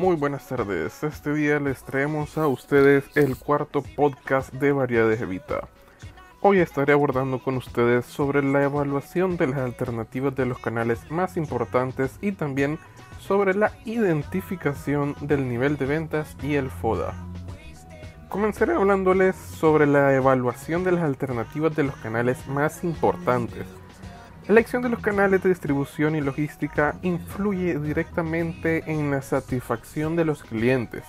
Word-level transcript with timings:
Muy 0.00 0.16
buenas 0.16 0.48
tardes. 0.48 1.04
Este 1.04 1.34
día 1.34 1.60
les 1.60 1.84
traemos 1.84 2.38
a 2.38 2.46
ustedes 2.48 3.04
el 3.16 3.36
cuarto 3.36 3.82
podcast 3.82 4.50
de 4.54 4.72
Variedades 4.72 5.20
Evita. 5.20 5.68
Hoy 6.40 6.60
estaré 6.60 6.94
abordando 6.94 7.38
con 7.38 7.58
ustedes 7.58 8.06
sobre 8.06 8.42
la 8.42 8.62
evaluación 8.62 9.36
de 9.36 9.48
las 9.48 9.58
alternativas 9.58 10.34
de 10.34 10.46
los 10.46 10.58
canales 10.58 11.10
más 11.10 11.36
importantes 11.36 12.16
y 12.22 12.32
también 12.32 12.78
sobre 13.18 13.52
la 13.52 13.72
identificación 13.84 15.16
del 15.20 15.46
nivel 15.46 15.76
de 15.76 15.84
ventas 15.84 16.34
y 16.42 16.54
el 16.54 16.70
FODA. 16.70 17.12
Comenzaré 18.30 18.72
hablándoles 18.72 19.36
sobre 19.36 19.86
la 19.86 20.14
evaluación 20.14 20.82
de 20.82 20.92
las 20.92 21.04
alternativas 21.04 21.76
de 21.76 21.82
los 21.82 21.96
canales 21.96 22.46
más 22.46 22.84
importantes 22.84 23.66
la 24.50 24.54
elección 24.54 24.82
de 24.82 24.88
los 24.88 24.98
canales 24.98 25.44
de 25.44 25.48
distribución 25.48 26.16
y 26.16 26.20
logística 26.20 26.96
influye 27.02 27.78
directamente 27.78 28.82
en 28.88 29.08
la 29.12 29.22
satisfacción 29.22 30.16
de 30.16 30.24
los 30.24 30.42
clientes, 30.42 31.04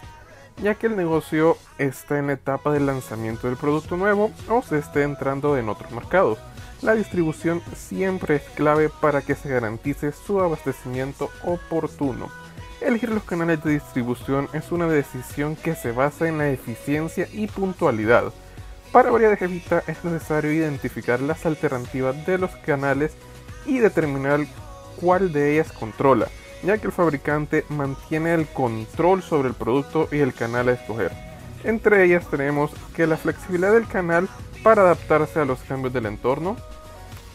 ya 0.62 0.76
que 0.76 0.86
el 0.86 0.96
negocio 0.96 1.58
está 1.80 2.20
en 2.20 2.28
la 2.28 2.34
etapa 2.34 2.72
de 2.72 2.82
lanzamiento 2.82 3.48
del 3.48 3.58
producto 3.58 3.98
nuevo 3.98 4.32
o 4.48 4.62
se 4.62 4.78
esté 4.78 5.02
entrando 5.02 5.58
en 5.58 5.70
otros 5.70 5.92
mercados. 5.92 6.38
La 6.84 6.94
distribución 6.94 7.64
siempre 7.76 8.36
es 8.36 8.44
clave 8.54 8.92
para 9.02 9.24
que 9.24 9.34
se 9.34 9.50
garantice 9.50 10.12
su 10.12 10.40
abastecimiento 10.40 11.32
oportuno. 11.44 12.30
Elegir 12.80 13.10
los 13.10 13.24
canales 13.24 13.64
de 13.64 13.72
distribución 13.72 14.50
es 14.54 14.72
una 14.72 14.86
decisión 14.86 15.56
que 15.56 15.74
se 15.74 15.92
basa 15.92 16.28
en 16.28 16.38
la 16.38 16.52
eficiencia 16.52 17.28
y 17.34 17.48
puntualidad 17.48 18.32
para 18.92 19.10
variedades 19.10 19.42
Evita 19.42 19.84
es 19.88 20.04
necesario 20.04 20.52
identificar 20.52 21.22
las 21.22 21.46
alternativas 21.46 22.26
de 22.26 22.38
los 22.38 22.52
canales 22.58 23.14
y 23.66 23.80
determinar 23.80 24.42
cuál 25.00 25.32
de 25.32 25.54
ellas 25.54 25.72
controla, 25.72 26.28
ya 26.64 26.78
que 26.78 26.88
el 26.88 26.94
fabricante 26.94 27.66
mantiene 27.70 28.34
el 28.34 28.48
control 28.48 29.22
sobre 29.22 29.50
el 29.50 29.56
producto 29.56 30.08
y 30.12 30.20
el 30.20 30.34
canal 30.34 30.70
a 30.70 30.74
escoger. 30.74 31.12
Entre 31.64 32.04
ellas 32.04 32.28
tenemos 32.30 32.72
que 32.96 33.08
la 33.08 33.18
flexibilidad 33.18 33.74
del 33.74 33.88
canal 33.88 34.28
para 34.64 34.84
adaptarse 34.84 35.40
a 35.40 35.46
los 35.46 35.60
cambios 35.62 35.94
del 35.94 36.06
entorno, 36.06 36.58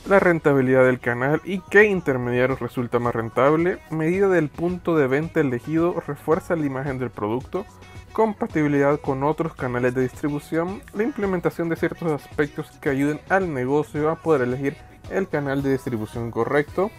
la 0.09 0.21
rentabilidad 0.21 0.85
del 0.85 1.01
canal 1.01 1.41
y 1.45 1.61
qué 1.69 1.85
intermediario 1.85 2.57
resulta 2.57 2.99
más 3.01 3.15
rentable, 3.15 3.79
medida 3.91 4.29
del 4.29 4.49
punto 4.49 4.97
de 4.97 5.09
venta 5.09 5.41
elegido 5.41 6.01
refuerza 6.07 6.55
la 6.55 6.67
imagen 6.67 6.99
del 6.99 7.11
producto, 7.11 7.67
compatibilidad 8.13 9.01
con 9.01 9.25
otros 9.25 9.55
canales 9.55 9.95
de 9.95 10.03
distribución, 10.03 10.81
la 10.95 11.03
implementación 11.03 11.69
de 11.69 11.77
ciertos 11.77 12.11
aspectos 12.13 12.71
que 12.81 12.89
ayuden 12.89 13.21
al 13.29 13.53
negocio 13.53 14.09
a 14.09 14.17
poder 14.17 14.43
elegir 14.43 14.77
el 15.11 15.29
canal 15.29 15.62
de 15.62 15.73
distribución 15.73 16.31
correcto, 16.31 16.91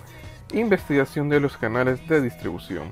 investigación 0.54 1.30
de 1.30 1.40
los 1.40 1.58
canales 1.58 2.08
de 2.08 2.22
distribución. 2.22 2.92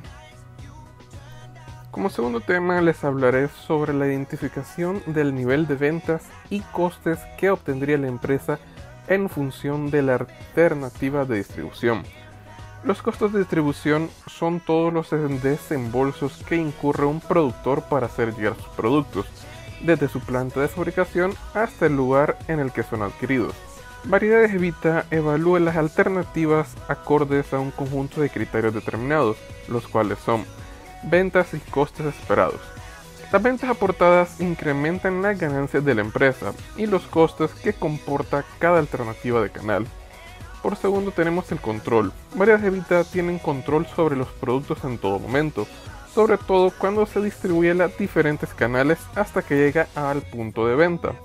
Como 1.91 2.09
segundo 2.09 2.41
tema 2.41 2.81
les 2.81 3.05
hablaré 3.05 3.47
sobre 3.47 3.93
la 3.93 4.05
identificación 4.05 5.01
del 5.05 5.33
nivel 5.33 5.65
de 5.65 5.75
ventas 5.75 6.23
y 6.49 6.59
costes 6.59 7.19
que 7.37 7.49
obtendría 7.49 7.97
la 7.97 8.07
empresa 8.07 8.59
en 9.07 9.29
función 9.29 9.91
de 9.91 10.01
la 10.01 10.15
alternativa 10.15 11.23
de 11.23 11.37
distribución. 11.37 12.03
Los 12.83 13.01
costos 13.01 13.31
de 13.31 13.39
distribución 13.39 14.09
son 14.27 14.59
todos 14.59 14.93
los 14.93 15.09
desembolsos 15.41 16.43
que 16.47 16.55
incurre 16.55 17.05
un 17.05 17.21
productor 17.21 17.83
para 17.83 18.07
hacer 18.07 18.35
llegar 18.35 18.55
sus 18.55 18.67
productos, 18.75 19.25
desde 19.81 20.07
su 20.07 20.19
planta 20.19 20.59
de 20.59 20.67
fabricación 20.67 21.33
hasta 21.53 21.85
el 21.85 21.95
lugar 21.95 22.37
en 22.47 22.59
el 22.59 22.71
que 22.71 22.83
son 22.83 23.01
adquiridos. 23.01 23.55
Variedades 24.07 24.53
Evita 24.53 25.07
evalúa 25.09 25.59
las 25.59 25.77
alternativas 25.77 26.75
acordes 26.87 27.51
a 27.53 27.59
un 27.59 27.71
conjunto 27.71 28.21
de 28.21 28.29
criterios 28.29 28.71
determinados, 28.71 29.35
los 29.67 29.87
cuales 29.87 30.19
son 30.19 30.45
ventas 31.03 31.55
y 31.55 31.59
costes 31.71 32.05
esperados. 32.05 32.61
Las 33.31 33.41
ventas 33.41 33.67
aportadas 33.67 34.39
incrementan 34.39 35.23
las 35.23 35.39
ganancias 35.39 35.83
de 35.83 35.95
la 35.95 36.01
empresa 36.01 36.53
y 36.77 36.85
los 36.85 37.01
costes 37.07 37.51
que 37.55 37.73
comporta 37.73 38.45
cada 38.59 38.77
alternativa 38.77 39.41
de 39.41 39.49
canal. 39.49 39.87
Por 40.61 40.75
segundo 40.75 41.09
tenemos 41.09 41.51
el 41.51 41.59
control. 41.59 42.13
Varias 42.35 42.63
Evita 42.63 43.03
tienen 43.05 43.39
control 43.39 43.87
sobre 43.87 44.15
los 44.15 44.27
productos 44.27 44.83
en 44.83 44.99
todo 44.99 45.17
momento, 45.17 45.65
sobre 46.13 46.37
todo 46.37 46.71
cuando 46.77 47.07
se 47.07 47.21
distribuye 47.21 47.71
a 47.71 47.87
diferentes 47.87 48.53
canales 48.53 48.99
hasta 49.15 49.41
que 49.41 49.55
llega 49.55 49.87
al 49.95 50.21
punto 50.21 50.67
de 50.67 50.75
venta. 50.75 51.15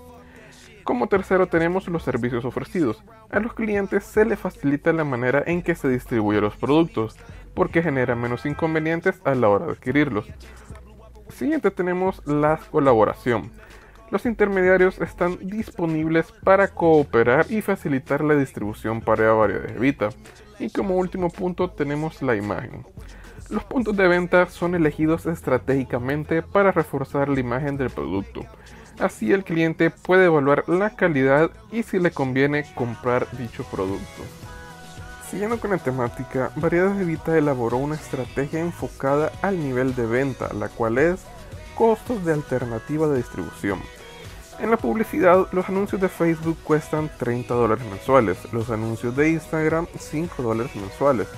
Como 0.90 1.06
tercero 1.06 1.46
tenemos 1.46 1.86
los 1.86 2.02
servicios 2.02 2.44
ofrecidos. 2.44 3.00
A 3.30 3.38
los 3.38 3.54
clientes 3.54 4.02
se 4.02 4.24
les 4.24 4.40
facilita 4.40 4.92
la 4.92 5.04
manera 5.04 5.44
en 5.46 5.62
que 5.62 5.76
se 5.76 5.88
distribuyen 5.88 6.42
los 6.42 6.56
productos, 6.56 7.16
porque 7.54 7.80
genera 7.80 8.16
menos 8.16 8.44
inconvenientes 8.44 9.20
a 9.22 9.36
la 9.36 9.48
hora 9.48 9.66
de 9.66 9.72
adquirirlos. 9.74 10.26
Siguiente 11.28 11.70
tenemos 11.70 12.26
la 12.26 12.58
colaboración. 12.72 13.52
Los 14.10 14.26
intermediarios 14.26 15.00
están 15.00 15.38
disponibles 15.40 16.32
para 16.42 16.66
cooperar 16.66 17.46
y 17.48 17.62
facilitar 17.62 18.24
la 18.24 18.34
distribución 18.34 19.00
para 19.00 19.32
variedades 19.32 19.70
de 19.70 19.76
Evita. 19.76 20.08
Y 20.58 20.70
como 20.70 20.96
último 20.96 21.30
punto 21.30 21.70
tenemos 21.70 22.20
la 22.20 22.34
imagen. 22.34 22.84
Los 23.48 23.62
puntos 23.62 23.96
de 23.96 24.08
venta 24.08 24.46
son 24.46 24.74
elegidos 24.74 25.26
estratégicamente 25.26 26.42
para 26.42 26.72
reforzar 26.72 27.28
la 27.28 27.38
imagen 27.38 27.76
del 27.76 27.90
producto. 27.90 28.44
Así 29.00 29.32
el 29.32 29.44
cliente 29.44 29.88
puede 29.88 30.26
evaluar 30.26 30.68
la 30.68 30.90
calidad 30.90 31.50
y 31.72 31.82
si 31.82 31.98
le 31.98 32.10
conviene 32.10 32.66
comprar 32.74 33.26
dicho 33.38 33.64
producto. 33.64 34.22
Siguiendo 35.30 35.58
con 35.58 35.70
la 35.70 35.78
temática, 35.78 36.50
Variedades 36.56 36.98
de 36.98 37.04
Evita 37.04 37.38
elaboró 37.38 37.78
una 37.78 37.94
estrategia 37.94 38.60
enfocada 38.60 39.32
al 39.40 39.58
nivel 39.58 39.94
de 39.94 40.04
venta, 40.04 40.52
la 40.52 40.68
cual 40.68 40.98
es 40.98 41.20
costos 41.74 42.24
de 42.26 42.34
alternativa 42.34 43.08
de 43.08 43.16
distribución. 43.16 43.80
En 44.58 44.70
la 44.70 44.76
publicidad, 44.76 45.46
los 45.52 45.66
anuncios 45.70 45.98
de 46.00 46.10
Facebook 46.10 46.58
cuestan 46.62 47.10
30 47.18 47.54
dólares 47.54 47.86
mensuales, 47.86 48.36
los 48.52 48.68
anuncios 48.68 49.16
de 49.16 49.30
Instagram 49.30 49.86
5 49.98 50.42
dólares 50.42 50.76
mensuales. 50.76 51.28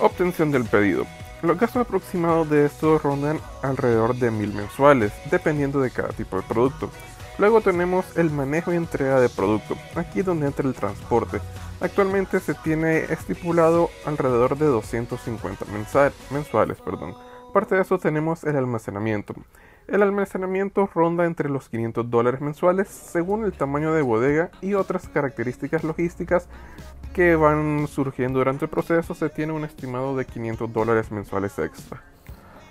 Obtención 0.00 0.50
del 0.50 0.64
pedido. 0.64 1.06
Los 1.40 1.56
gastos 1.56 1.82
aproximados 1.82 2.50
de 2.50 2.66
estos 2.66 3.00
rondan 3.00 3.40
alrededor 3.62 4.16
de 4.16 4.32
1000 4.32 4.54
mensuales, 4.54 5.12
dependiendo 5.30 5.80
de 5.80 5.92
cada 5.92 6.08
tipo 6.08 6.36
de 6.36 6.42
producto. 6.42 6.90
Luego 7.38 7.60
tenemos 7.60 8.04
el 8.16 8.30
manejo 8.30 8.72
y 8.72 8.76
entrega 8.76 9.20
de 9.20 9.28
producto, 9.28 9.76
aquí 9.94 10.22
donde 10.22 10.48
entra 10.48 10.66
el 10.66 10.74
transporte. 10.74 11.40
Actualmente 11.80 12.40
se 12.40 12.54
tiene 12.54 13.04
estipulado 13.04 13.88
alrededor 14.04 14.58
de 14.58 14.66
250 14.66 15.64
mensuales. 15.66 16.78
Aparte 17.48 17.76
de 17.76 17.80
eso 17.80 17.98
tenemos 17.98 18.44
el 18.44 18.56
almacenamiento. 18.56 19.34
El 19.86 20.02
almacenamiento 20.02 20.86
ronda 20.94 21.24
entre 21.24 21.48
los 21.48 21.70
500 21.70 22.10
dólares 22.10 22.42
mensuales 22.42 22.88
según 22.88 23.44
el 23.44 23.54
tamaño 23.54 23.94
de 23.94 24.02
bodega 24.02 24.50
y 24.60 24.74
otras 24.74 25.08
características 25.08 25.82
logísticas 25.82 26.46
que 27.14 27.36
van 27.36 27.88
surgiendo 27.88 28.38
durante 28.38 28.66
el 28.66 28.70
proceso. 28.70 29.14
Se 29.14 29.30
tiene 29.30 29.54
un 29.54 29.64
estimado 29.64 30.14
de 30.14 30.26
500 30.26 30.70
dólares 30.70 31.10
mensuales 31.10 31.58
extra. 31.58 32.02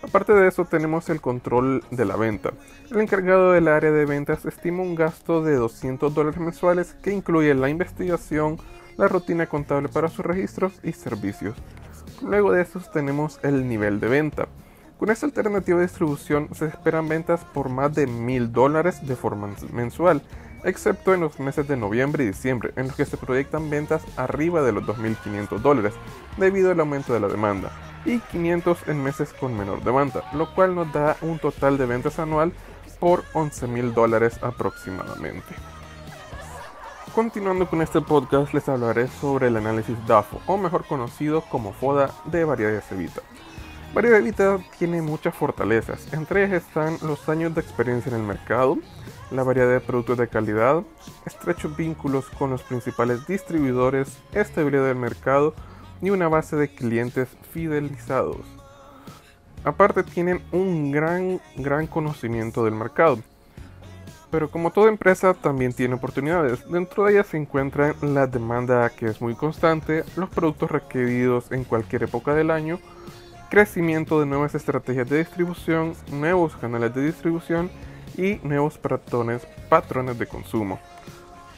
Aparte 0.04 0.32
de 0.34 0.48
eso 0.48 0.64
tenemos 0.66 1.10
el 1.10 1.22
control 1.22 1.84
de 1.90 2.06
la 2.06 2.16
venta. 2.16 2.52
El 2.92 3.02
encargado 3.02 3.54
del 3.54 3.68
área 3.70 3.92
de 3.92 4.06
ventas 4.06 4.46
estima 4.46 4.84
un 4.84 4.94
gasto 4.94 5.42
de 5.42 5.56
200 5.56 6.14
dólares 6.14 6.40
mensuales 6.40 6.94
que 7.02 7.12
incluye 7.12 7.56
la 7.56 7.70
investigación, 7.70 8.58
la 8.96 9.08
rutina 9.08 9.48
contable 9.48 9.90
para 9.90 10.10
sus 10.10 10.24
registros 10.24 10.80
y 10.84 10.94
servicios. 10.94 11.56
Luego 12.22 12.52
de 12.52 12.62
eso 12.62 12.80
tenemos 12.94 13.40
el 13.44 13.68
nivel 13.68 14.00
de 14.00 14.08
venta. 14.08 14.48
Con 14.98 15.12
esta 15.12 15.28
alternativa 15.28 15.78
de 15.78 15.86
distribución 15.86 16.50
se 16.54 16.66
esperan 16.66 17.08
ventas 17.08 17.42
por 17.54 17.70
más 17.70 17.94
de 17.94 18.08
mil 18.08 18.52
dólares 18.52 19.06
de 19.06 19.16
forma 19.16 19.48
mensual, 19.72 20.24
excepto 20.64 21.14
en 21.14 21.22
los 21.22 21.40
meses 21.40 21.68
de 21.68 21.78
noviembre 21.78 22.24
y 22.24 22.28
diciembre, 22.28 22.74
en 22.76 22.88
los 22.88 22.96
que 22.96 23.06
se 23.06 23.16
proyectan 23.16 23.70
ventas 23.70 24.02
arriba 24.18 24.64
de 24.64 24.72
los 24.72 24.84
2.500 24.86 25.60
dólares, 25.60 25.94
debido 26.38 26.72
al 26.72 26.80
aumento 26.80 27.14
de 27.14 27.20
la 27.20 27.28
demanda, 27.28 27.72
y 28.06 28.18
500 28.20 28.88
en 28.88 29.04
meses 29.04 29.34
con 29.40 29.56
menor 29.56 29.84
demanda, 29.84 30.24
lo 30.34 30.54
cual 30.56 30.74
nos 30.74 30.92
da 30.92 31.16
un 31.22 31.38
total 31.38 31.78
de 31.78 31.86
ventas 31.86 32.18
anual 32.18 32.52
por 33.00 33.24
11.000 33.34 33.94
dólares 33.94 34.40
aproximadamente. 34.42 35.54
Continuando 37.14 37.70
con 37.70 37.84
este 37.84 38.02
podcast 38.02 38.52
les 38.54 38.68
hablaré 38.68 39.08
sobre 39.08 39.48
el 39.48 39.58
análisis 39.58 39.96
DAFO, 40.08 40.42
o 40.48 40.58
mejor 40.58 40.86
conocido 40.86 41.42
como 41.42 41.72
FODA 41.74 42.10
de 42.26 42.46
variedades 42.46 42.92
Evita. 42.92 43.22
Evita 44.06 44.60
tiene 44.78 45.02
muchas 45.02 45.34
fortalezas, 45.34 46.14
entre 46.14 46.46
ellas 46.46 46.64
están 46.64 46.98
los 47.02 47.28
años 47.30 47.56
de 47.56 47.62
experiencia 47.62 48.10
en 48.12 48.22
el 48.22 48.28
mercado, 48.28 48.78
la 49.32 49.44
variedad 49.44 49.72
de 49.72 49.80
productos 49.80 50.18
de 50.18 50.28
calidad, 50.28 50.84
estrechos 51.26 51.76
vínculos 51.76 52.30
con 52.30 52.52
los 52.52 52.62
principales 52.62 53.26
distribuidores, 53.28 54.18
estabilidad 54.34 54.86
del 54.86 54.98
mercado 54.98 55.56
y 56.02 56.12
una 56.12 56.28
base 56.28 56.56
de 56.56 56.70
clientes 56.70 57.28
fidelizados. 57.52 58.46
Aparte 59.64 60.04
tienen 60.04 60.42
un 60.52 60.92
gran, 60.92 61.42
gran 61.56 61.88
conocimiento 61.88 62.64
del 62.64 62.76
mercado. 62.76 63.20
Pero 64.30 64.52
como 64.52 64.72
toda 64.72 64.90
empresa 64.90 65.34
también 65.34 65.74
tiene 65.74 65.96
oportunidades. 65.96 66.70
Dentro 66.70 67.06
de 67.06 67.14
ellas 67.14 67.28
se 67.28 67.38
encuentra 67.38 67.96
la 68.02 68.28
demanda 68.28 68.90
que 68.90 69.08
es 69.08 69.22
muy 69.22 69.36
constante, 69.36 70.04
los 70.16 70.30
productos 70.30 70.70
requeridos 70.70 71.52
en 71.52 71.64
cualquier 71.64 72.04
época 72.04 72.34
del 72.34 72.52
año 72.52 72.80
crecimiento 73.50 74.20
de 74.20 74.26
nuevas 74.26 74.56
estrategias 74.56 75.10
de 75.10 75.20
distribución, 75.20 75.94
nuevos 76.12 76.56
canales 76.56 76.94
de 76.94 77.06
distribución 77.06 77.70
y 78.18 78.36
nuevos 78.44 78.78
patrones, 78.78 79.48
patrones 79.70 80.18
de 80.18 80.28
consumo. 80.28 80.80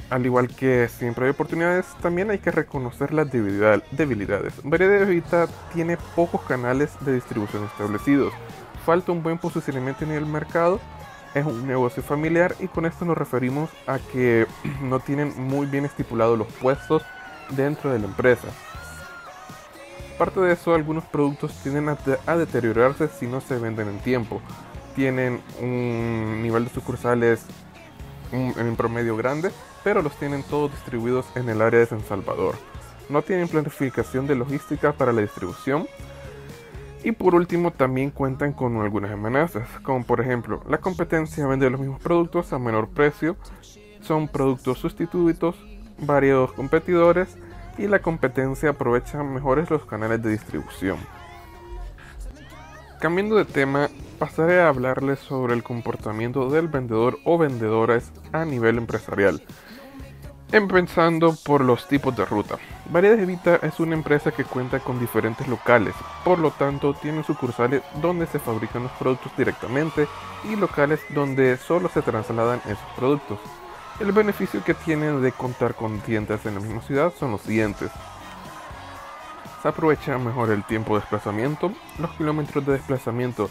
Al 0.10 0.26
igual 0.26 0.48
que 0.48 0.90
siempre 0.90 1.26
hay 1.26 1.32
oportunidades, 1.32 1.86
también 2.02 2.32
hay 2.32 2.40
que 2.40 2.52
reconocer 2.52 3.14
las 3.14 3.30
debilidades. 3.32 4.54
Variedad 4.64 5.06
Vita 5.06 5.48
tiene 5.74 5.98
pocos 6.16 6.42
canales 6.42 6.92
de 7.02 7.14
distribución 7.14 7.66
establecidos, 7.66 8.34
falta 8.86 9.12
un 9.12 9.22
buen 9.22 9.38
posicionamiento 9.38 10.04
en 10.04 10.12
el 10.12 10.26
mercado, 10.26 10.80
es 11.36 11.46
un 11.46 11.68
negocio 11.68 12.02
familiar 12.02 12.56
y 12.60 12.68
con 12.68 12.88
esto 12.88 13.06
nos 13.06 13.18
referimos 13.18 13.70
a 13.86 14.00
que 14.00 14.48
no 14.82 15.00
tienen 15.00 15.34
muy 15.38 15.68
bien 15.68 15.86
estipulados 15.86 16.38
los 16.38 16.48
puestos 16.54 17.04
dentro 17.52 17.92
de 17.92 18.00
la 18.00 18.06
empresa. 18.06 18.48
Aparte 20.20 20.42
de 20.42 20.52
eso, 20.52 20.76
algunos 20.76 21.06
productos 21.06 21.54
tienden 21.64 21.88
a, 21.88 22.36
deteriorarse 22.36 23.08
si 23.08 23.26
no 23.26 23.40
se 23.40 23.58
venden 23.58 23.88
en 23.88 24.00
tiempo. 24.00 24.42
Tienen 24.94 25.40
un 25.62 26.42
nivel 26.44 26.66
de 26.66 26.72
sucursales 26.72 27.46
en 28.34 28.76
promedio 28.76 29.16
grande, 29.16 29.50
pero 29.82 30.02
los 30.02 30.14
tienen 30.18 30.44
todos 30.44 30.72
distribuidos 30.72 31.26
en 31.36 31.48
el 31.48 31.62
área 31.62 31.80
de 31.80 31.86
San 31.86 32.04
Salvador. 32.04 32.56
No 33.08 33.22
tienen 33.22 33.48
planificación 33.48 34.28
de 34.28 34.36
logística 34.36 34.92
para 34.92 35.14
la 35.14 35.22
distribución. 35.22 35.88
Y 37.02 37.14
por 37.14 37.34
último 37.34 37.72
también 37.72 38.12
cuentan 38.12 38.52
con 38.52 38.76
algunas 38.82 39.12
amenazas, 39.12 39.70
como 39.84 40.04
por 40.04 40.20
ejemplo 40.20 40.62
la 40.68 40.80
competencia 40.80 41.48
vende 41.48 41.70
los 41.70 41.80
mismos 41.80 42.02
productos 42.02 42.52
a 42.52 42.60
menor 42.60 42.90
precio, 42.90 43.38
son 44.02 44.28
productos 44.28 44.80
sustitutos, 44.80 45.56
varios 45.98 46.52
competidores, 46.52 47.38
y 47.80 47.88
la 47.88 48.00
competencia 48.00 48.72
aprovecha 48.72 49.24
mejores 49.24 49.70
los 49.70 49.86
canales 49.86 50.22
de 50.22 50.32
distribución. 50.32 50.98
Cambiando 53.00 53.38
de 53.38 53.46
tema, 53.46 53.90
pasaré 54.20 54.60
a 54.60 54.68
hablarles 54.68 55.20
sobre 55.20 55.54
el 55.54 55.64
comportamiento 55.64 56.50
del 56.50 56.68
vendedor 56.68 57.18
o 57.24 57.38
vendedoras 57.38 58.12
a 58.34 58.44
nivel 58.44 58.78
empresarial. 58.78 59.42
Empezando 60.52 61.36
por 61.46 61.64
los 61.64 61.88
tipos 61.88 62.16
de 62.18 62.26
ruta. 62.26 62.58
Variedad 62.92 63.20
Evita 63.20 63.58
es 63.62 63.80
una 63.80 63.94
empresa 63.94 64.32
que 64.32 64.44
cuenta 64.44 64.80
con 64.80 65.00
diferentes 65.00 65.48
locales, 65.48 65.94
por 66.26 66.40
lo 66.40 66.52
tanto 66.52 66.94
tiene 66.96 67.24
sucursales 67.24 67.84
donde 68.02 68.26
se 68.26 68.40
fabrican 68.40 68.84
los 68.84 68.92
productos 68.94 69.32
directamente 69.38 70.08
y 70.44 70.58
locales 70.58 71.00
donde 71.14 71.56
solo 71.56 71.88
se 71.88 72.02
trasladan 72.02 72.60
esos 72.66 72.90
productos. 72.98 73.40
El 74.00 74.14
beneficio 74.14 74.64
que 74.64 74.74
tienen 74.74 75.22
de 75.22 75.34
contar 75.34 75.76
con 75.76 76.00
tiendas 76.00 76.46
en 76.46 76.56
la 76.56 76.62
misma 76.62 76.82
ciudad 76.82 77.12
son 77.20 77.32
los 77.32 77.42
siguientes. 77.42 77.92
Se 79.62 79.68
aprovecha 79.68 80.18
mejor 80.18 80.52
el 80.52 80.64
tiempo 80.64 80.96
de 80.96 81.02
desplazamiento, 81.02 81.74
los 82.00 82.12
kilómetros 82.12 82.66
de 82.66 82.74
desplazamiento 82.74 83.50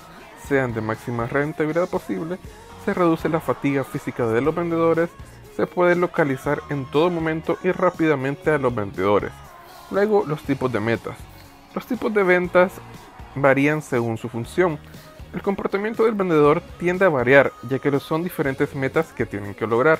sean 0.48 0.72
de 0.72 0.80
máxima 0.80 1.26
rentabilidad 1.26 1.86
posible, 1.86 2.38
se 2.86 2.94
reduce 2.94 3.28
la 3.28 3.40
fatiga 3.40 3.84
física 3.84 4.26
de 4.26 4.40
los 4.40 4.54
vendedores, 4.54 5.10
se 5.54 5.66
puede 5.66 5.94
localizar 5.96 6.62
en 6.70 6.86
todo 6.86 7.10
momento 7.10 7.58
y 7.62 7.70
rápidamente 7.70 8.50
a 8.50 8.56
los 8.56 8.74
vendedores. 8.74 9.32
Luego, 9.90 10.24
los 10.26 10.42
tipos 10.44 10.72
de 10.72 10.80
metas. 10.80 11.18
Los 11.74 11.84
tipos 11.84 12.14
de 12.14 12.22
ventas 12.22 12.72
varían 13.34 13.82
según 13.82 14.16
su 14.16 14.30
función. 14.30 14.78
El 15.34 15.42
comportamiento 15.42 16.04
del 16.04 16.14
vendedor 16.14 16.62
tiende 16.78 17.04
a 17.04 17.10
variar, 17.10 17.52
ya 17.68 17.78
que 17.78 18.00
son 18.00 18.24
diferentes 18.24 18.74
metas 18.74 19.12
que 19.12 19.26
tienen 19.26 19.54
que 19.54 19.66
lograr. 19.66 19.98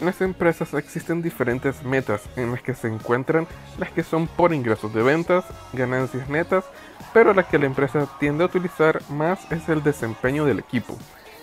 En 0.00 0.06
las 0.06 0.20
empresas 0.20 0.74
existen 0.74 1.22
diferentes 1.22 1.84
metas 1.84 2.22
en 2.36 2.50
las 2.50 2.62
que 2.62 2.74
se 2.74 2.88
encuentran 2.88 3.46
las 3.78 3.90
que 3.92 4.02
son 4.02 4.26
por 4.26 4.52
ingresos 4.52 4.92
de 4.92 5.02
ventas, 5.02 5.44
ganancias 5.72 6.28
netas, 6.28 6.64
pero 7.12 7.32
la 7.32 7.44
que 7.44 7.58
la 7.58 7.66
empresa 7.66 8.08
tiende 8.18 8.42
a 8.42 8.46
utilizar 8.46 9.00
más 9.08 9.50
es 9.52 9.68
el 9.68 9.84
desempeño 9.84 10.44
del 10.44 10.58
equipo. 10.58 10.98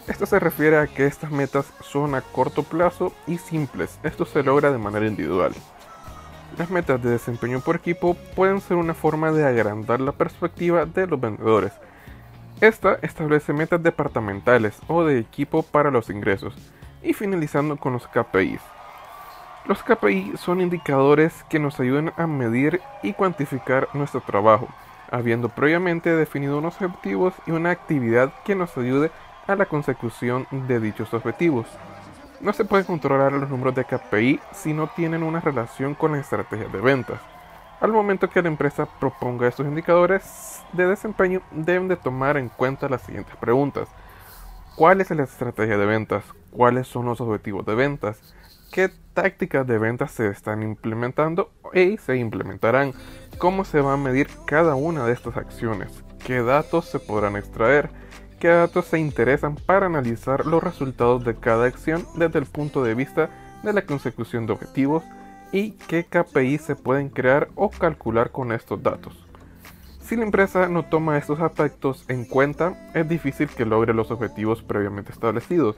Esto 0.08 0.26
se 0.26 0.40
refiere 0.40 0.78
a 0.78 0.88
que 0.88 1.06
estas 1.06 1.32
metas 1.32 1.72
son 1.82 2.14
a 2.14 2.22
corto 2.22 2.64
plazo 2.64 3.14
y 3.26 3.38
simples, 3.38 3.98
esto 4.04 4.26
se 4.26 4.44
logra 4.44 4.72
de 4.72 4.78
manera 4.78 5.08
individual. 5.08 5.54
Las 6.58 6.70
metas 6.70 7.02
de 7.02 7.12
desempeño 7.12 7.62
por 7.62 7.78
equipo 7.78 8.16
pueden 8.36 8.60
ser 8.60 8.76
una 8.76 8.94
forma 8.94 9.32
de 9.32 9.46
agrandar 9.46 10.02
la 10.02 10.12
perspectiva 10.12 10.86
de 10.86 11.08
los 11.08 11.22
vendedores. 11.22 11.72
Esta 12.60 13.00
establece 13.02 13.54
metas 13.54 13.82
departamentales 13.82 14.78
o 14.88 15.06
de 15.06 15.20
equipo 15.20 15.64
para 15.64 15.90
los 15.90 16.10
ingresos 16.10 16.54
y 17.02 17.14
finalizando 17.14 17.78
con 17.78 17.94
los 17.94 18.08
KPIs. 18.08 18.62
Los 19.66 19.84
KPI 19.84 20.34
son 20.38 20.60
indicadores 20.60 21.44
que 21.50 21.60
nos 21.60 21.80
ayudan 21.80 22.14
a 22.18 22.26
medir 22.26 22.82
y 23.04 23.14
cuantificar 23.14 23.88
nuestro 23.94 24.22
trabajo, 24.22 24.68
habiendo 25.12 25.50
previamente 25.50 26.16
definido 26.16 26.58
unos 26.58 26.82
objetivos 26.82 27.34
y 27.46 27.52
una 27.52 27.70
actividad 27.70 28.34
que 28.44 28.56
nos 28.56 28.76
ayude 28.78 29.12
a 29.48 29.56
la 29.56 29.66
consecución 29.66 30.48
de 30.52 30.80
dichos 30.80 31.14
objetivos. 31.14 31.68
No 32.40 32.54
se 32.54 32.66
puede 32.66 32.86
controlar 32.86 33.34
los 33.34 33.50
números 33.50 33.76
de 33.76 33.86
KPI 33.86 34.40
si 34.52 34.74
no 34.74 34.88
tienen 34.88 35.22
una 35.22 35.42
relación 35.42 35.94
con 35.94 36.14
la 36.14 36.20
estrategia 36.20 36.68
de 36.68 36.82
ventas. 36.82 37.22
Al 37.80 37.92
momento 37.92 38.30
que 38.30 38.42
la 38.42 38.48
empresa 38.48 38.88
proponga 39.00 39.48
estos 39.48 39.68
indicadores 39.68 40.64
de 40.74 40.88
desempeño, 40.88 41.42
deben 41.52 41.88
de 41.88 41.98
tomar 41.98 42.38
en 42.38 42.50
cuenta 42.50 42.90
las 42.90 43.02
siguientes 43.04 43.36
preguntas. 43.36 43.90
¿Cuál 44.76 45.02
es 45.02 45.12
la 45.12 45.24
estrategia 45.24 45.78
de 45.78 45.86
ventas? 45.86 46.24
Cuáles 46.52 46.88
son 46.88 47.06
los 47.06 47.22
objetivos 47.22 47.66
de 47.66 47.76
ventas, 47.76 48.20
qué 48.72 48.90
tácticas 49.14 49.66
de 49.68 49.78
ventas 49.78 50.12
se 50.12 50.28
están 50.28 50.64
implementando 50.64 51.52
y 51.74 51.98
se 51.98 52.18
implementarán, 52.18 52.94
cómo 53.38 53.66
se 53.66 53.82
va 53.82 53.94
a 53.94 53.98
medir 53.98 54.30
cada 54.46 54.76
una 54.76 55.06
de 55.06 55.14
estas 55.14 55.38
acciones, 55.38 56.04
qué 56.26 56.42
datos 56.42 56.86
se 56.86 57.00
podrán 57.00 57.36
extraer, 57.36 57.90
qué 58.40 58.50
datos 58.50 58.86
se 58.86 59.00
interesan 59.00 59.56
para 59.56 59.88
analizar 59.88 60.46
los 60.46 60.64
resultados 60.64 61.24
de 61.24 61.36
cada 61.36 61.66
acción 61.66 62.06
desde 62.16 62.40
el 62.40 62.46
punto 62.46 62.84
de 62.84 62.96
vista 62.96 63.30
de 63.64 63.74
la 63.74 63.84
consecución 63.84 64.46
de 64.46 64.54
objetivos 64.54 65.04
y 65.52 65.72
qué 65.72 66.06
KPI 66.06 66.58
se 66.58 66.76
pueden 66.76 67.10
crear 67.10 67.50
o 67.56 67.70
calcular 67.70 68.32
con 68.32 68.52
estos 68.52 68.82
datos. 68.82 69.28
Si 70.02 70.16
la 70.16 70.24
empresa 70.24 70.68
no 70.68 70.84
toma 70.84 71.18
estos 71.18 71.40
aspectos 71.40 72.04
en 72.10 72.26
cuenta, 72.26 72.92
es 72.94 73.08
difícil 73.08 73.48
que 73.48 73.66
logre 73.66 73.94
los 73.94 74.12
objetivos 74.12 74.62
previamente 74.62 75.12
establecidos, 75.12 75.78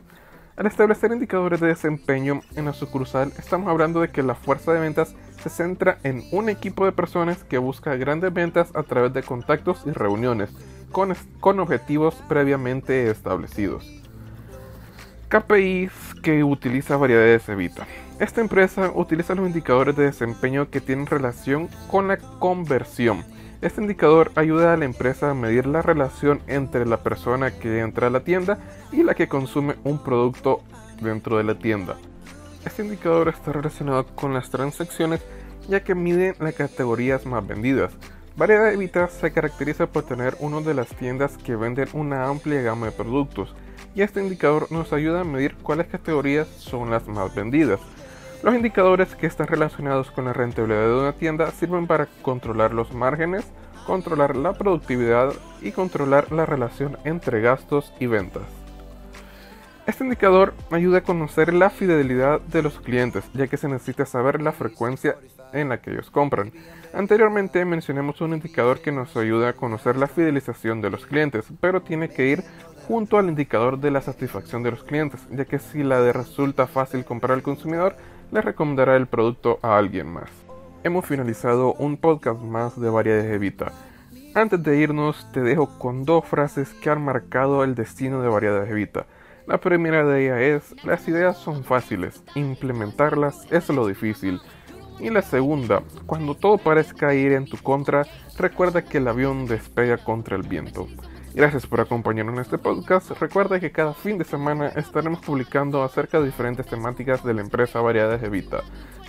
al 0.55 0.67
establecer 0.67 1.11
indicadores 1.11 1.59
de 1.59 1.67
desempeño 1.67 2.41
en 2.55 2.65
la 2.65 2.73
sucursal, 2.73 3.33
estamos 3.39 3.69
hablando 3.69 4.01
de 4.01 4.09
que 4.09 4.21
la 4.21 4.35
fuerza 4.35 4.71
de 4.71 4.79
ventas 4.79 5.15
se 5.41 5.49
centra 5.49 5.97
en 6.03 6.23
un 6.31 6.47
equipo 6.47 6.85
de 6.85 6.91
personas 6.91 7.43
que 7.43 7.57
busca 7.57 7.95
grandes 7.95 8.31
ventas 8.31 8.69
a 8.75 8.83
través 8.83 9.13
de 9.13 9.23
contactos 9.23 9.83
y 9.85 9.91
reuniones, 9.91 10.51
con, 10.91 11.59
objetivos 11.59 12.15
previamente 12.29 13.09
establecidos. 13.09 13.85
KPIs 15.29 15.91
que 16.21 16.43
utiliza 16.43 16.97
variedades 16.97 17.49
Evita. 17.49 17.87
Esta 18.19 18.41
empresa 18.41 18.91
utiliza 18.93 19.33
los 19.33 19.47
indicadores 19.47 19.95
de 19.95 20.05
desempeño 20.05 20.69
que 20.69 20.79
tienen 20.79 21.07
relación 21.07 21.67
con 21.89 22.07
la 22.07 22.17
conversión 22.17 23.25
este 23.63 23.81
indicador 23.81 24.31
ayuda 24.35 24.73
a 24.73 24.77
la 24.77 24.83
empresa 24.83 25.31
a 25.31 25.33
medir 25.33 25.65
la 25.65 25.81
relación 25.81 26.41
entre 26.47 26.85
la 26.85 26.97
persona 27.01 27.51
que 27.51 27.79
entra 27.79 28.07
a 28.07 28.09
la 28.09 28.19
tienda 28.19 28.59
y 28.91 29.03
la 29.03 29.15
que 29.15 29.29
consume 29.29 29.75
un 29.85 30.03
producto 30.03 30.61
dentro 31.01 31.37
de 31.37 31.45
la 31.45 31.55
tienda. 31.57 31.95
Este 32.65 32.83
indicador 32.83 33.29
está 33.29 33.53
relacionado 33.53 34.05
con 34.15 34.33
las 34.33 34.49
transacciones 34.49 35.21
ya 35.69 35.81
que 35.81 35.95
mide 35.95 36.35
las 36.39 36.55
categorías 36.55 37.25
más 37.25 37.47
vendidas. 37.47 37.93
Variedad 38.35 38.73
Evita 38.73 39.07
se 39.07 39.31
caracteriza 39.31 39.87
por 39.87 40.03
tener 40.03 40.35
una 40.39 40.59
de 40.59 40.73
las 40.73 40.89
tiendas 40.89 41.37
que 41.37 41.55
venden 41.55 41.87
una 41.93 42.27
amplia 42.27 42.61
gama 42.61 42.87
de 42.87 42.91
productos 42.91 43.55
y 43.95 44.01
este 44.01 44.21
indicador 44.21 44.71
nos 44.71 44.91
ayuda 44.91 45.21
a 45.21 45.25
medir 45.25 45.55
cuáles 45.55 45.87
categorías 45.87 46.47
son 46.47 46.89
las 46.89 47.07
más 47.07 47.33
vendidas. 47.33 47.79
Los 48.43 48.55
indicadores 48.55 49.15
que 49.15 49.25
están 49.25 49.47
relacionados 49.47 50.11
con 50.11 50.25
la 50.25 50.33
rentabilidad 50.33 50.87
de 50.87 50.99
una 50.99 51.13
tienda 51.13 51.49
sirven 51.51 51.87
para 51.87 52.07
controlar 52.21 52.73
los 52.73 52.93
márgenes, 52.93 53.49
controlar 53.87 54.35
la 54.35 54.51
productividad 54.51 55.31
y 55.61 55.71
controlar 55.71 56.29
la 56.33 56.45
relación 56.45 56.97
entre 57.05 57.39
gastos 57.39 57.93
y 58.01 58.07
ventas. 58.07 58.43
Este 59.87 60.03
indicador 60.03 60.53
ayuda 60.71 60.97
a 60.97 61.03
conocer 61.03 61.53
la 61.53 61.69
fidelidad 61.69 62.41
de 62.41 62.63
los 62.63 62.81
clientes, 62.81 63.23
ya 63.33 63.47
que 63.47 63.55
se 63.55 63.69
necesita 63.69 64.05
saber 64.05 64.41
la 64.41 64.51
frecuencia 64.51 65.15
en 65.53 65.69
la 65.69 65.79
que 65.79 65.91
ellos 65.91 66.09
compran. 66.09 66.51
Anteriormente 66.93 67.63
mencionamos 67.63 68.19
un 68.19 68.33
indicador 68.33 68.81
que 68.81 68.91
nos 68.91 69.15
ayuda 69.15 69.49
a 69.49 69.53
conocer 69.53 69.95
la 69.95 70.07
fidelización 70.07 70.81
de 70.81 70.89
los 70.89 71.05
clientes, 71.05 71.45
pero 71.61 71.81
tiene 71.81 72.09
que 72.09 72.27
ir 72.27 72.43
junto 72.89 73.17
al 73.17 73.29
indicador 73.29 73.79
de 73.79 73.91
la 73.91 74.01
satisfacción 74.01 74.63
de 74.63 74.71
los 74.71 74.83
clientes, 74.83 75.21
ya 75.31 75.45
que 75.45 75.59
si 75.59 75.83
la 75.83 76.01
de 76.01 76.11
resulta 76.11 76.67
fácil 76.67 77.05
comprar 77.05 77.33
al 77.33 77.43
consumidor, 77.43 77.95
le 78.33 78.41
recomendará 78.41 78.95
el 78.95 79.05
producto 79.05 79.59
a 79.61 79.77
alguien 79.77 80.11
más. 80.11 80.31
Hemos 80.83 81.05
finalizado 81.05 81.75
un 81.75 81.97
podcast 81.97 82.41
más 82.41 82.81
de 82.81 82.89
Variedades 82.89 83.31
Evita. 83.31 83.71
Antes 84.33 84.63
de 84.63 84.75
irnos, 84.75 85.31
te 85.31 85.41
dejo 85.41 85.77
con 85.77 86.03
dos 86.03 86.25
frases 86.25 86.73
que 86.73 86.89
han 86.89 87.05
marcado 87.05 87.63
el 87.63 87.75
destino 87.75 88.23
de 88.23 88.29
Variedades 88.29 88.71
Evita. 88.71 89.05
La 89.45 89.59
primera 89.59 90.03
de 90.03 90.25
ellas 90.25 90.73
es, 90.73 90.83
las 90.83 91.07
ideas 91.07 91.37
son 91.37 91.63
fáciles, 91.63 92.23
implementarlas 92.33 93.45
es 93.51 93.69
lo 93.69 93.85
difícil. 93.85 94.41
Y 94.99 95.11
la 95.11 95.21
segunda, 95.21 95.83
cuando 96.07 96.33
todo 96.33 96.57
parezca 96.57 97.13
ir 97.13 97.33
en 97.33 97.45
tu 97.45 97.57
contra, 97.57 98.07
recuerda 98.39 98.83
que 98.83 98.97
el 98.97 99.07
avión 99.07 99.45
despega 99.45 99.97
contra 99.97 100.35
el 100.37 100.43
viento. 100.43 100.87
Gracias 101.35 101.65
por 101.65 101.81
acompañarnos 101.81 102.35
en 102.35 102.41
este 102.41 102.59
podcast. 102.59 103.09
Recuerda 103.19 103.59
que 103.59 103.71
cada 103.71 103.95
fin 103.95 104.19
de 104.19 104.23
semana 104.23 104.67
estaremos 104.67 105.19
publicando 105.19 105.81
acerca 105.81 106.19
de 106.19 106.27
diferentes 106.27 106.67
temáticas 106.67 107.23
de 107.23 107.33
la 107.33 107.41
empresa 107.41 107.81
Variedades 107.81 108.21
Evita. 108.21 108.61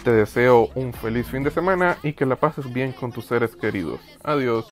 Te 0.04 0.10
deseo 0.10 0.70
un 0.74 0.94
feliz 0.94 1.26
fin 1.26 1.42
de 1.42 1.50
semana 1.50 1.98
y 2.02 2.14
que 2.14 2.24
la 2.24 2.36
pases 2.36 2.72
bien 2.72 2.92
con 2.92 3.12
tus 3.12 3.26
seres 3.26 3.54
queridos. 3.54 4.00
Adiós. 4.22 4.62